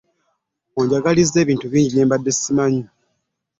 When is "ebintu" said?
1.43-1.65